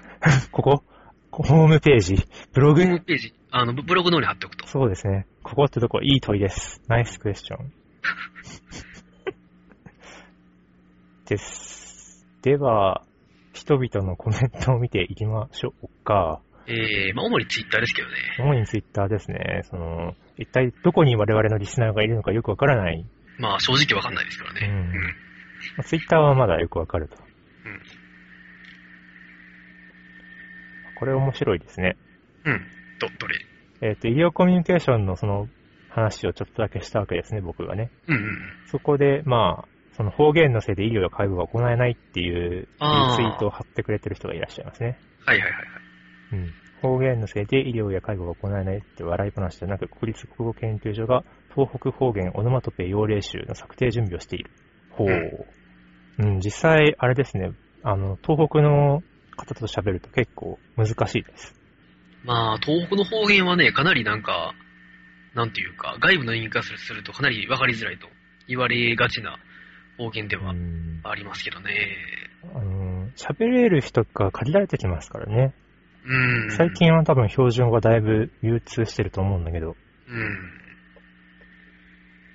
[0.52, 0.82] ここ？
[1.30, 2.16] ホームページ？
[2.52, 4.66] ブロホーグムページ、あの、ブブログの方に貼っておくと。
[4.66, 5.26] そうですね。
[5.42, 6.82] ここってとこいい問いです。
[6.88, 7.72] ナイスクエスチョン。
[11.30, 12.26] です。
[12.42, 13.04] では、
[13.52, 16.40] 人々のコメントを見ていきましょうか。
[16.66, 18.14] えー、まあ主にツイッターですけどね。
[18.40, 19.62] 主にツイッターですね。
[19.64, 23.06] その、一体どこに我々のリスナーがいるのかよくわからない。
[23.38, 24.60] まあ正直わかんないですからね。
[24.66, 24.92] うんうん。
[24.92, 24.98] ま
[25.78, 27.16] あツイッターはまだよくわかると。
[27.16, 27.80] うん
[30.98, 31.96] これ面白いですね。
[32.44, 32.60] うん。
[32.98, 33.38] ど、どれ？
[33.80, 35.48] えっ、と、医療コミュニケーションのその
[35.88, 37.90] 話をちょっとだけしたわけですね、僕がね。
[38.06, 38.38] うんうん。
[38.66, 39.68] そこで、まあ、
[40.00, 44.98] その方言のせいで医療や介護が行えないっていうリあーツイートを貼ってくれてる人がいらっしゃいますね。
[45.26, 45.66] はいはいはいはい。
[46.32, 46.54] うん。
[46.80, 51.22] 方言のせいで医療や介護が行えないって笑い話でなく、国立国語研究所が
[51.54, 54.50] 東北方言オノマトペ用例集の策定準備をしている。
[54.92, 55.46] ほう。
[56.18, 59.02] うん、実際、あれですね、あの、東北の
[59.36, 61.54] 方と喋ると結構難しいです。
[62.24, 64.54] まあ、東北の方言はね、かなりなんか、
[65.34, 68.08] なんていうか、外部の人間からするとかなり分かりづらいと
[68.48, 69.38] 言われがちな
[70.00, 71.00] 方言ではうん。
[71.04, 71.72] ありますけどね。
[72.54, 75.54] あの、喋れる人が限られてきますからね。
[76.06, 76.50] うん。
[76.50, 76.72] 最。
[76.72, 79.76] 近は多分標準語がだいぶ流通してると思うんだけど。
[80.08, 80.60] うん。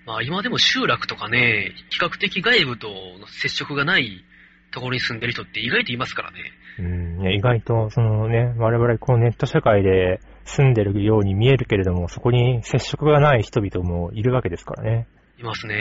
[0.05, 4.23] まあ今でも集落とかね、比較的外部との接触がない
[4.71, 6.39] ところに住んでる人って意外といますからね。
[6.77, 15.07] うん、意外と、そのね、我々こうネット社会で住んでるように見えるけれども、そこに接触がない人々もいるわけですからね。
[15.39, 15.75] いますね。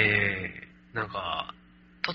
[0.95, 1.55] なんか、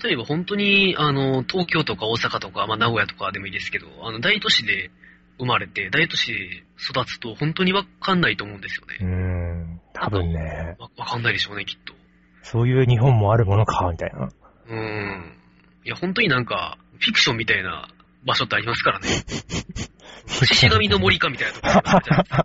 [0.02, 4.90] 例えば本当に、あの、東京とか大阪とか、まあ名古屋とかでもいいですけど、あの、大都市で
[5.38, 9.10] 生まれて、大都市で育つと本当にわかんないと思うんですようね。
[9.10, 11.94] ん、多分ね、わわかんないでしょうね、きっと。
[12.42, 14.28] そういう日本もあるものか、みたいな。
[14.68, 15.36] うん。
[15.84, 17.88] いや、本当になんか、フィクションみたいな
[18.24, 19.08] 場所ってありますからね。
[20.26, 22.44] 獅子神の森かみたいなところ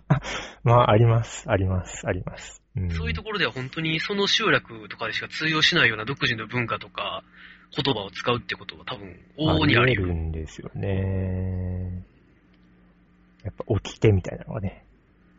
[0.64, 2.62] まあ、あります、あります、あります。
[2.76, 7.22] うん、そういうところでは本当にその集落とかでしか通用しないような独自の文化とか
[7.74, 9.08] 言葉を使うってことは多分
[9.38, 10.02] 往々にあるよ。
[10.02, 12.04] り得るんですよね。
[13.44, 14.84] やっぱ起きてみたいなのがね、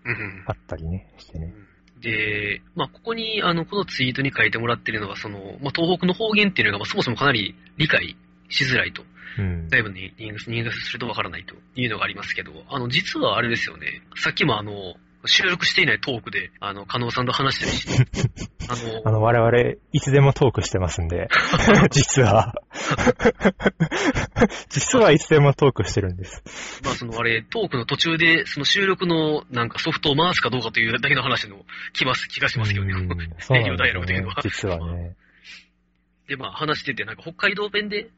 [0.06, 1.54] うんうんあったりね、してね。
[2.02, 8.15] で、まあ、ここに、あの、このツイートに書いてもらってるのは、その、まあ、東北の方言っていうのが、まあ、そもそもかなり理解
[8.50, 9.04] しづらいと。
[9.39, 9.67] うん。
[9.69, 14.02] だいぶに人間人間するとわからないというのがありますけど、あの、実はあれですよね。
[14.15, 14.95] さっきもあの、
[15.28, 18.28] 収録していないトークで、あの、加納さんと話したりして、
[18.70, 21.28] あの、あの、我々、いつでもトークしてますんで、
[21.92, 22.54] 実は。
[24.70, 26.44] 実はいつでもトークしてるんです。
[26.84, 32.94] まあそのあれ、トークの途中で、その収録のなんかソフトを回すかどうかというだけの話の気ます気がしますけどね。
[32.94, 34.28] うんそうなんですよね。
[34.44, 35.16] 実はね。
[36.28, 38.10] で、まあ話してて、なんか北海道弁で、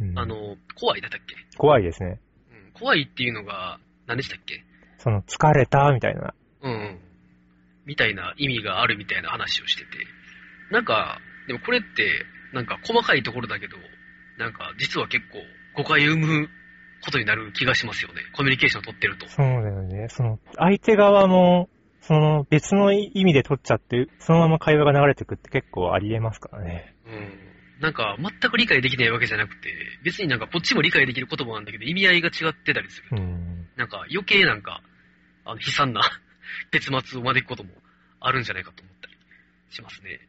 [0.00, 2.20] うんあの、怖いだったっけ、怖いですね。
[2.50, 4.65] うん、怖いっていうのが、何でしたっけ？
[5.06, 6.34] その、疲れた、みたいな。
[6.62, 6.98] うんうん。
[7.86, 9.88] みたいな意味があるみたいな話をしてて。
[10.72, 13.76] なんか、でもこれって、なんか細かいところだけど、
[14.36, 15.38] なんか実は結構
[15.80, 16.48] 誤解を生む
[17.04, 18.22] ことになる気がしますよね。
[18.36, 19.28] コミュニケーションを取ってると。
[19.28, 20.08] そうだよね。
[20.08, 21.68] その、相手側も、
[22.00, 26.96] その、別の意味で取っちゃって、そのまま会話が流れてくって結構ありえますからね。
[27.06, 27.46] うん。
[27.80, 29.70] なんか全く理解できないわけじゃなくて、
[30.02, 33.08] 別になんかこっちも理解できる言葉なんだけど意味合いが違ってたりする。
[33.12, 33.68] うん。
[33.76, 34.82] なんか余計なんか、
[35.46, 36.02] あの悲惨な
[36.70, 37.70] 結末を招くことも
[38.20, 39.14] あるんじゃないかと思ったり
[39.70, 40.20] しますね。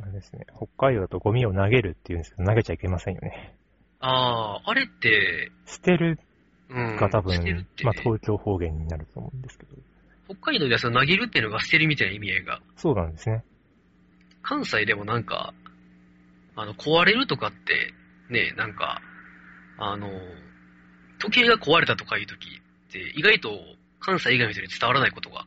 [0.00, 0.46] あれですね。
[0.56, 3.56] 北海道だとゴミを投げるっていうんですけど、投げちゃいけませんよね。
[4.00, 6.20] ああ、あれって、捨てる
[6.68, 6.96] うん。
[6.96, 9.74] が多分、捨てるって、まあ東京方言になると思うんですけど。
[10.26, 13.42] 北海道ではその投げるっていうのが捨てるみたいな意味合いが、そうなんですね。
[14.42, 15.54] 関西でもなんか、
[16.54, 17.94] あの、壊れるとかって、
[18.28, 19.00] ね、なんか、
[19.78, 20.08] あの、
[21.18, 23.50] 時計が壊れたとかいう時って、意外と
[24.00, 25.46] 関西以外の人に伝わらないことが。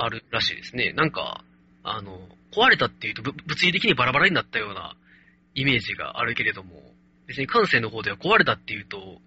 [0.00, 0.92] あるらしいですね。
[0.92, 1.44] なんか、
[1.82, 4.94] あの、壊れたっていうと、ぶ物理的にバラバラになったような
[5.54, 6.80] イメージがあるけれども、
[7.26, 9.18] 別に関西の方では壊れたっていうと、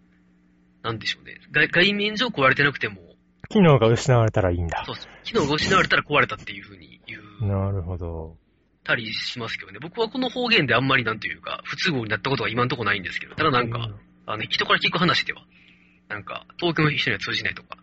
[0.84, 1.36] なんでしょうね。
[1.52, 3.02] 外外面上壊れてなくても、
[3.50, 4.93] 機能が失われたらいいんだそ。
[4.93, 8.38] うそう、機能が失われたら壊れたっていう風に言うなるほど。
[8.84, 9.80] たりしますけどね。
[9.82, 13.89] 僕はこの方言であんまりなんていうか、不都合になったことは今のところないんですけど、ただなんか、
[14.26, 15.43] あの、人から聞く話では、
[16.08, 17.78] なんか、東京の人には通じないとか、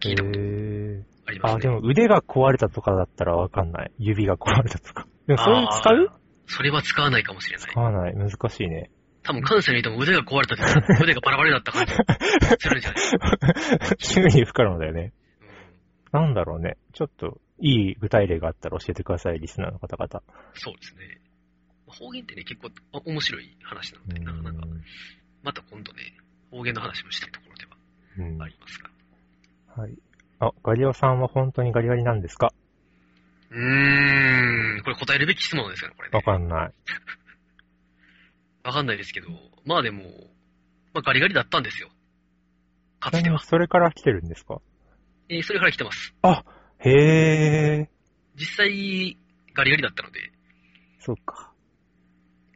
[0.00, 1.60] 聞いたことあ、ありますね。
[1.62, 3.92] でも腕が壊れたとかだったらわかんない。
[3.98, 5.06] 指が壊れたとか。
[5.26, 6.10] でもそれ使う？
[6.46, 7.80] それは使わないかもしれない使。
[7.80, 8.14] わない。
[8.14, 8.90] 難しいね。
[9.22, 10.64] 多分関西の人も腕が壊れたって、
[11.02, 12.96] 腕がバラバラになった感じするんじゃな
[13.94, 13.96] い？
[13.98, 15.12] 急に不可能だよね。
[16.12, 16.76] うんなんだろうね。
[16.92, 20.22] ちょっと、いい具体例があったら教えてください、リスナーの方々。
[20.52, 21.20] そうですね。
[21.88, 24.66] 方言ってね、結構あ面白い話なので、なかなか、
[25.42, 26.02] また今度ね、
[26.52, 27.66] 方言の話もしたいところで
[28.18, 28.90] うんはありますが。
[29.76, 29.96] はい。
[30.40, 32.52] あ、ガリオさんは本当にガリガリなんですか？
[33.50, 36.16] うーん、これ答えるべき質問ですよね、これね。
[36.16, 36.72] わかんない。
[38.64, 39.28] わかんないですけど、
[39.64, 40.02] まあでも、
[40.92, 41.90] まあガリガリだったんですよ。
[43.00, 43.38] かつては。
[43.38, 44.60] それから来てるんですか？
[45.28, 46.14] えーそれから来てます。
[46.78, 46.90] へ
[47.80, 47.90] え、
[48.36, 49.16] 実際、
[49.54, 50.32] ガリガリだったので、
[50.98, 51.52] そっか。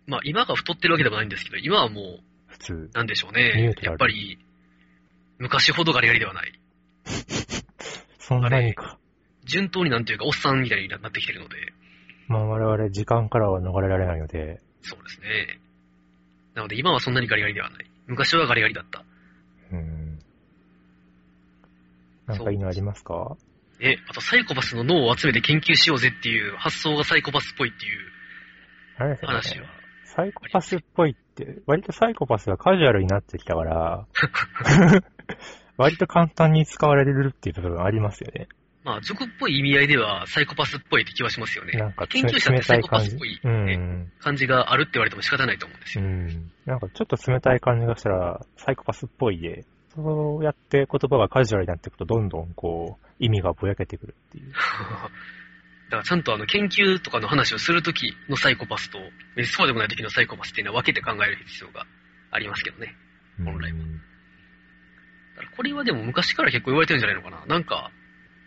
[0.06, 2.90] まあ今が太ってるわけでもないんですけど、今はもう、普通。
[2.92, 4.38] なんでしょうねやっぱり、
[5.38, 6.52] 昔ほどガリガリではない。
[8.18, 8.98] そんなにか。
[9.44, 11.56] 順当になんていうか、おっさんみたいになってきてるので、
[12.28, 15.60] まあ我々時間からは逃れられないので、そうですね。
[16.54, 17.90] なので今はそんなにガリガリではない。
[18.06, 19.04] 昔はガリガリだった。
[19.72, 20.18] うん。
[22.26, 23.36] なんかいいのありますか？
[23.80, 28.00] え、あとサイコパスの脳を集めて研究しようぜっていう発想がサイコパスっぽいっていう
[29.24, 29.68] 話はね。。
[30.04, 34.06] サイコパスっぽいって、割とサイコパスがカジュアルになってきたから、
[35.78, 38.48] 割と簡単に使われるっていう部分ありますよね。
[38.84, 41.72] まあ、俗っぽい意味合いではサイコパスっぽいって気はしますよね。
[41.78, 44.12] なんか研究者ってサイコパスっぽい、うねん。
[44.18, 46.04] 感じがあるって言われても仕方ないと思うんですよ。
[46.04, 46.50] うん。
[46.66, 49.64] なんかちょっと冷たい感じがしたら、サイコパスっぽいで、
[49.94, 54.52] そうやって言葉がカジュアルになっていくと、どんどんこう、意味がぼやけてくるっていう。
[55.90, 58.98] だからちゃんとあの研究とかの話をするときのサイコパスと、
[59.36, 61.86] えそうでもないときのサイコパスっていうのは分けて考える必要が
[62.30, 62.94] ありますけどね。
[63.44, 64.07] 本来はうん
[65.58, 67.44] これはでも昔から結構言われてるんじゃないのかな。
[67.46, 67.90] なんか、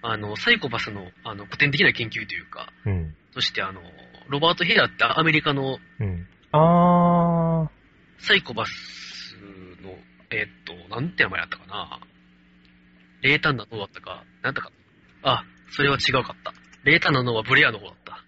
[0.02, 3.14] あの、サイコパスのあの古典的な研究というか、うん。
[3.34, 3.82] そしてあの、
[4.30, 6.26] ロバート・ヘアってアメリカのうん。
[6.54, 7.70] あ
[8.18, 9.36] サイコパス
[9.84, 9.92] の、
[10.32, 12.00] えーっと、なんて名前だったかな。
[13.22, 14.72] 冷淡な脳だったか、なんだか。
[15.24, 16.54] あ、それは違うかった。
[16.86, 18.24] 冷淡な脳はブレアの方だった。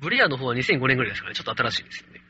[0.00, 2.20] ブレアの方は2005年ぐらいですからね、ちょっと新しいんですよね。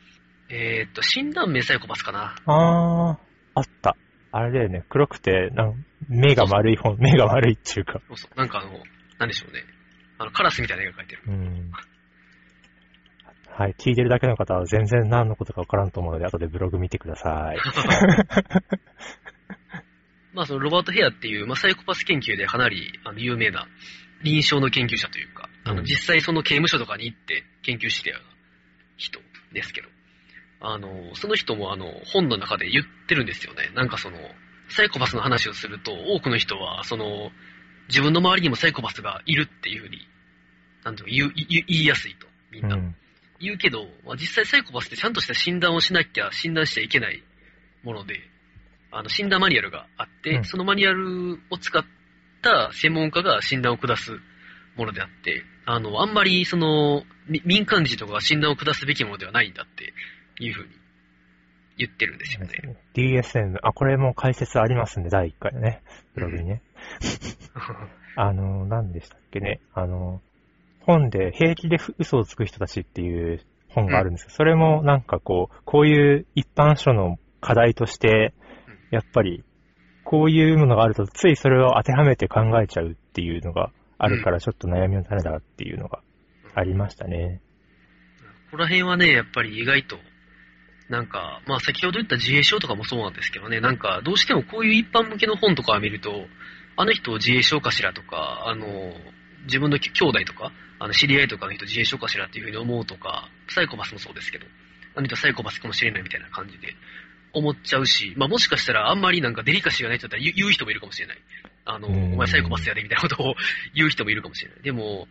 [0.49, 2.37] えーっと、診断名サイコパスかな。
[2.47, 3.19] ー、あー、
[3.55, 3.97] あった。
[4.33, 8.01] あれだよね、黒くて、なん目が丸い本、目が丸いっていうか。
[8.09, 8.39] そうそう。
[8.39, 8.71] なんかあの、
[9.19, 9.63] なんでしょうね。
[10.19, 11.23] あの、カラスみたいな絵が描いてる。
[11.29, 11.71] うん。
[13.55, 17.59] はい、聞いてるだけの方は全然何のことかわからんと思うので、後でブログ見てください。
[20.33, 23.69] まあ、そのロバート・ヘアっていう、まあ、サイコパス研究でかなりあの有名な
[24.23, 28.33] 臨床の研究者というか、あの、うん実際その刑務所とかに行って研究してるような
[28.97, 29.21] 人
[29.53, 29.89] ですけど、
[30.65, 33.71] あの、その人もあの、本の中で言ってるんですよね。
[33.75, 34.17] なんかその、
[34.69, 37.31] サイコパスの話をすると、多くの人は、その、
[37.89, 39.99] 自分の周りにもサイコパスがいるっていうふうに、
[40.85, 42.77] なんていうの言いやすいと、みんな。
[42.77, 42.95] うん。
[43.41, 47.23] 言うけど、まあ、実際サイコパスってちゃんとした診断をしなきゃ診断しちゃいけない
[47.83, 48.21] もので、
[48.93, 51.83] あの診断マニュアルがあって、うんそのマニュアルを使っ
[52.41, 54.13] た専門家が診断を下す
[54.77, 59.93] ものであって、あの、あんまりその、み民間人とかが診断を下すべきものではないんだって
[60.39, 60.69] いうふうに
[61.79, 62.77] 言ってるんですよね。
[62.95, 65.83] DSM、あ、これも解説ありますんで、第1回のね、
[66.15, 66.63] ブログにね。
[68.17, 69.61] あの、何でしたっけね。
[69.73, 70.21] あの、
[70.81, 78.35] 本で平気で嘘をつく人たちっていう本があるんですけど、それもなんかこう、こういう一般書の課題として
[78.67, 79.45] うん、やっぱり、
[80.05, 86.01] こういうものがあると、ついそれを当てはめて考えちゃうっていうのがあるから、ちょっと悩みの種だっていうのが
[86.55, 87.41] ありましたね。
[88.51, 89.97] ここら辺はね、やっぱり意外と、
[90.93, 96.27] なんか、まあ先ほど言った自閉症とかもそうなんですけどね、なんかどうしてもこういう一般向けの本とかを見ると、
[96.77, 98.67] あの人自衛症かしらとか、あの、
[99.45, 104.45] 自分の兄弟とか、あの知り合いとかの人自衛症かしらっていうふうに思うとか、サイコパスもそうですけど、
[104.95, 106.75] あの人サイコパスかもしれないみたいな感じで
[107.33, 111.19] 思っちゃうし、まあもしかしたらあんまりなんかデリカシーがない人だったら言う人もいるかもしれない。
[111.65, 113.35] あの、うんお前サイコパスやでみたいなことを
[113.75, 114.63] 言う人もいるかもしれない。
[114.63, 115.09] でも、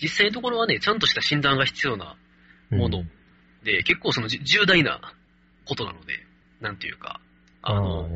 [0.00, 2.16] 実際のところはね、ちゃんとした診断が必要な
[2.70, 3.04] もの
[3.66, 5.00] で、結構そのじ重大な
[5.66, 6.14] ことなので、
[6.60, 7.20] なんていうか、
[7.62, 8.08] あの、あ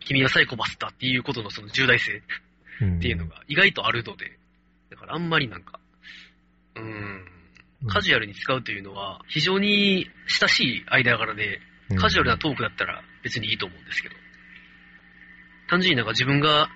[0.00, 2.22] 君はサイコパスだっていうことのその重大性
[2.80, 4.38] うんっていうのが意外とあるので、
[4.90, 5.80] だからあんまりなんか、
[6.76, 7.24] うーん、
[7.88, 11.60] カジュアルに使うというのは非常に親しい間柄で、
[11.96, 14.14] カジュアルなトークだったら別にいいと思うんですけど、
[15.68, 16.68] 単純になんか自分が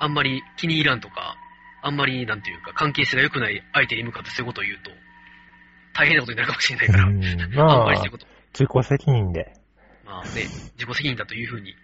[0.00, 1.36] あんまり気に入らんとか、
[1.82, 4.90] あんまりなんていうか関係性が良くない相手に向かってそういうことを言うと、
[5.94, 9.52] 大変なことになるかもしれないから、うん あんまあまりそういう、こと、自己責任で。
[10.04, 10.30] まあね、
[10.76, 11.74] 自己責任だというふうに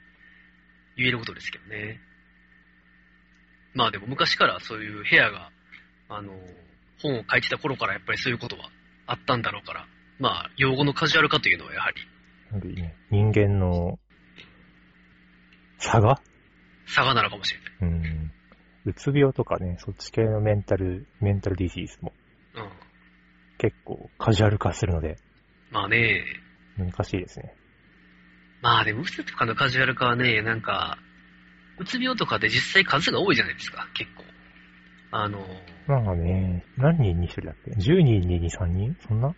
[0.97, 2.01] 言えることですけどね。
[3.75, 5.51] まあでも昔からそういう部屋が、
[6.09, 6.33] あの、
[6.99, 8.69] 本を書いてた頃からやっぱりそういうことは
[9.07, 9.87] あったんだろうから、
[10.19, 11.97] まあ、用語のカジュアル化というのはやはり
[13.11, 13.99] 人間の
[15.79, 16.21] 差が？
[16.87, 17.99] 差がなのかもしれない。
[17.99, 18.33] うん。
[18.85, 22.20] うつ病とかね、そっち系のメンタル、メンタルディジーズもうん。
[23.61, 25.19] 結構カジュアル化するので
[25.71, 26.25] まあね、
[26.77, 27.55] 難しいですね。
[28.61, 30.99] まあでも、うつとかのカジュアル化はね、なんか、
[31.79, 34.25] うつ病とかで実際数が多いじゃないですか、結構。
[35.13, 35.47] あの、
[35.87, 38.97] まあね、何人に1人だっけ ?10 人に2、3人？
[39.07, 39.35] そんな？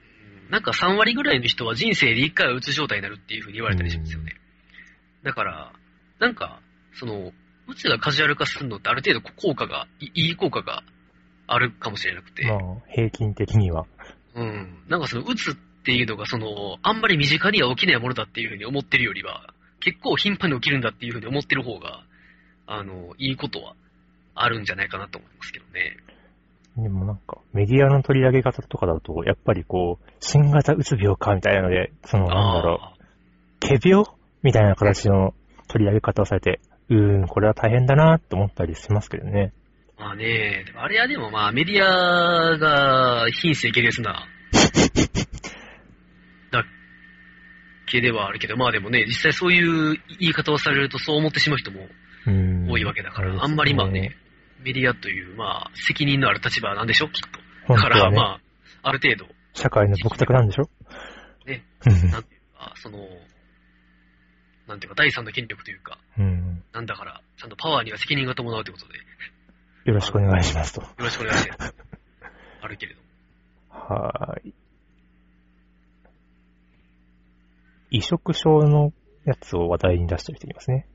[0.51, 4.37] なんか3割ぐらいの人は人生で1回はうつ状態になるっていうふうに言われたりするんですよね。
[5.23, 5.73] だから、
[6.19, 6.61] なんか、
[6.95, 7.33] その、
[7.69, 10.83] うつがカジュアル化するのってある程度効果が、いいい効果が
[11.47, 13.87] あるかもしれなくて、まあ、平均的には。
[14.35, 14.85] うん。
[14.89, 22.05] なんかその、うつっていうのが、その、あんまり身近には起きないものだっていうふうに思ってるよりは、結構頻繁に起きるんだっていうふうに思ってる方が、
[22.67, 23.75] あの、いいことは
[24.35, 25.97] あるんじゃないかなと思いますけどね。
[26.77, 33.03] でもなんか、メディアの取り上げ方とかだと、やっぱりこう、新型うつ病かみたいなので、その、なんだろあう、
[33.61, 34.07] 仮病
[34.43, 35.35] みたいな形の
[35.69, 39.53] 取り上げ方をされて、うーん、これは大変だなって思ったりしますけどね。
[40.03, 44.27] ーまあね、あれはでもまあメディアが品性下劣な、
[46.51, 46.65] だ
[47.87, 51.89] けではあるけど、まあでもね、実際そういう言い方をされるとそう思ってしまう人も
[52.27, 52.71] うん。
[52.71, 54.17] 多いわけだから、れですあんまりまあね、
[54.61, 57.23] メディアという、まあ、責任のある立場なんでしょ、きっ
[57.67, 57.75] と。
[57.75, 58.41] だから、まあ、
[58.83, 60.71] ある程度、社会の僕宅なんでしょ。
[61.47, 61.65] ね。
[61.87, 62.11] うん。
[62.11, 62.99] なんていうか、その、
[64.67, 66.63] なんていうか、第三の権力というか、うん。
[66.73, 68.99] なんだから、ちゃんとパワーには責任が伴うということで、
[69.85, 70.83] よよろしくお願いしますと。
[70.97, 71.75] ろしくお願いします。
[72.63, 73.01] あるけれど。
[73.71, 74.55] はーい。
[77.91, 78.93] 移植症の
[79.25, 80.87] やつを話題に出してる人いますね。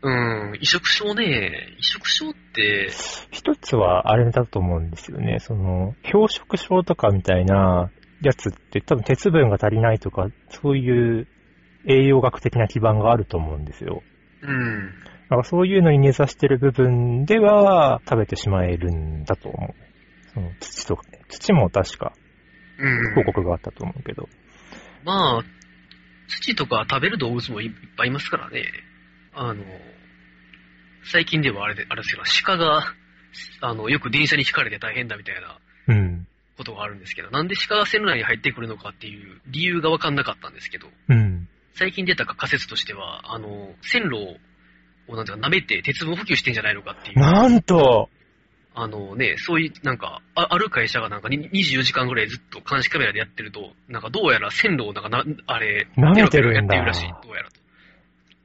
[0.00, 2.88] うん、移植症ね、移植症って、
[3.32, 5.38] 一つはあれだと思うんですよね。
[5.40, 7.90] その、氷食症とかみたいな
[8.22, 11.26] やつって多分鉄分が足りないとか、そういう
[11.84, 14.02] 栄養学的な基盤があると思うんですよ。
[14.42, 14.92] うん、
[15.36, 19.74] だそういうのに根ざしてる部分では食べてしまえるんだと思う。
[20.32, 21.20] その土とかね。
[21.28, 22.12] 土も確か
[22.78, 23.14] うん。
[23.14, 24.28] 報告があったと思うけど。
[25.04, 25.42] まあ、
[26.28, 28.64] 土とか食べる動物もいっぱいいますからね。
[29.34, 29.64] あの、
[31.04, 32.94] 最近ではあれで、あれですけど、鹿が、
[33.60, 36.26] あの、よく電車に引かれて大変だみたいなうん。
[36.56, 41.48] ことがあるんですけど、なんで鹿が線路内に入ってくるのかっていう理由がわかんなかったんですけど、うん。
[41.74, 44.36] 最近出た仮説としては、あの、線路を
[45.16, 48.08] なんていうか舐めて鉄分補給してんじゃないのかっていう、なんと
[48.80, 57.58] あのね、そういう、なんか、あある会社がなんかに24時間ぐらいずっと監視カメラでやってると、なんかどうやら線路をなんかな、あれ、舐めてるんだやってるらしい、どうやらと。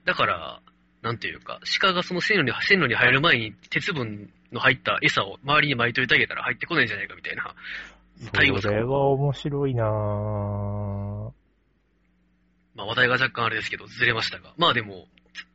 [0.05, 0.59] だから、
[1.03, 7.53] なんていうか、鹿がその線路に、線路に入る前に鉄分の入った餌を周りに巻いといてあげたら入ってこないんじゃないかみたいな
[8.31, 11.31] 対応それは面白いなぁ。
[12.75, 14.53] まあ話題が若干あれですけど、ずれましたが。
[14.57, 15.05] まあでも、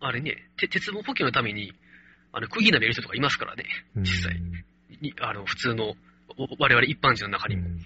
[0.01, 1.73] あれね、て鉄分補給のために、
[2.33, 3.65] あの、釘舐める人とかいますからね。
[3.97, 4.41] うん実際
[5.01, 5.95] にあの、普通の、
[6.37, 7.69] お我々一般人の中にも。
[7.69, 7.79] うん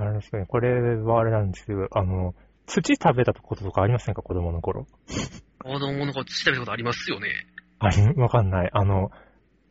[0.00, 2.32] あれですね、これはあれなんですけど、あの、
[2.66, 4.22] 土食べたこととかありませんか？
[4.22, 4.86] 子供の頃。
[5.64, 7.48] あの、なんか調べたことありますよね。
[7.80, 8.70] あり、わかんない。
[8.72, 9.10] あの、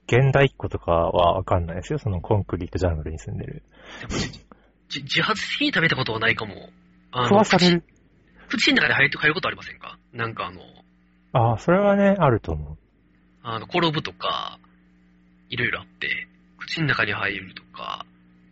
[0.05, 1.99] 現代っ子とかはわかんないですよ。
[1.99, 3.63] そのコンクリートジャングルに住んでる。
[4.89, 6.72] 自発的に食べたことはないかも。
[7.11, 7.86] あ食わされる。
[8.49, 9.97] 口口の中で入って入ることありませんか？
[10.11, 10.59] なんかあの、
[11.38, 12.77] ああ、それはね、あると思う。
[13.43, 14.59] あの、転ぶとか、
[15.49, 16.27] いろいろあって、
[16.57, 18.05] 口の中に入るとか、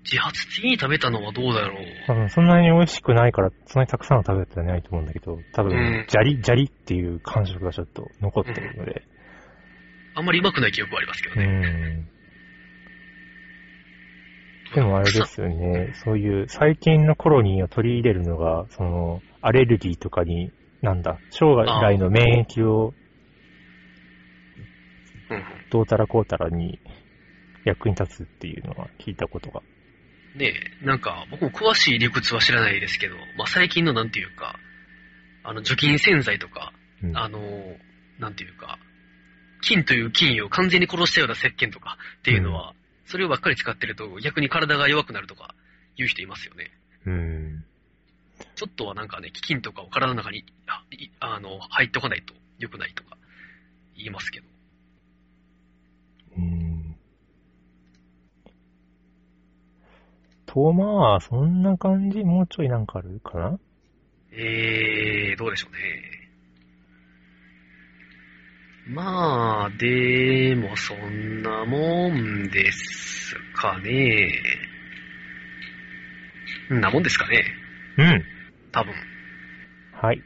[0.03, 1.85] 自発的に食べたのはどうだろう。
[2.05, 9.01] 多分そんなに美味しくないから、そんなにたくさんは食べてないと思うんだけど、多分うん、ジャリ、ジャリっていう感触がちょっと残ってるので、
[10.13, 11.43] あんまりうまくない記憶はありますけどうね。
[11.43, 12.07] ん。
[14.75, 20.51] でもあれですよね、そういう最近のコロニーを取り入れるのが、その、アレルギーとかに、
[20.85, 22.93] なんだ、将来の免疫を
[25.29, 26.79] うんうんどうたらこうたらに
[27.65, 29.61] 役に立つっていうのは聞いたことが。
[30.35, 34.59] ねえ、なんか、僕も詳しい理屈は知らないですけど、まあ、最近のなんていうか、
[35.43, 36.71] あの、除菌洗剤とか、
[37.01, 37.39] うんあの、
[38.19, 38.77] なんていうか、
[39.61, 42.73] 菌という菌を完全に殺したような石鹸とかっていうのは、
[43.05, 45.55] それをばっかり使ってると逆に体が弱くなるとか
[45.97, 46.71] 言う人いますよね。
[47.07, 47.64] うん。
[48.55, 50.45] ちょっとはなんかね、菌とかを体の中に
[51.19, 53.17] あの入ってこないと良くないとか
[53.95, 54.47] 言いますけど。
[56.37, 56.95] うん。
[60.45, 63.59] と、まあ、そんな感じもうちょいなんかあるかな？
[64.31, 65.79] えー、どうでしょうね。
[68.87, 74.29] まあ、でもそんなもんですかね。
[76.71, 77.43] んなもんですかね。
[77.97, 78.23] うん。
[78.75, 78.93] 多分。
[79.93, 80.21] はい。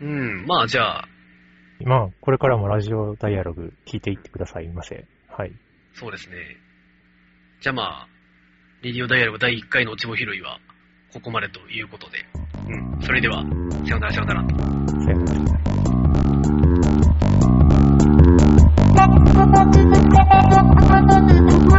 [0.00, 1.08] うん、まあじゃあ。
[1.84, 5.04] まあ、これからもラジオダイアログ聞いていってくださいませ。
[5.28, 5.52] はい。
[5.92, 6.36] そうですね。
[7.60, 8.08] じゃあまあ、
[8.82, 10.58] レディオダイアログ第1回のおちぼ拾いは、
[11.12, 12.24] ここまでということで。
[12.66, 13.02] うん。
[13.02, 13.44] それでは、
[13.84, 14.40] さよなら、さよなら。
[14.48, 15.34] さよな
[21.28, 21.33] ら。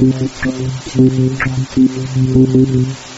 [0.00, 0.46] Thank
[1.76, 3.09] you.